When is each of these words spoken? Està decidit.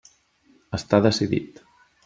Està 0.79 1.01
decidit. 1.09 1.65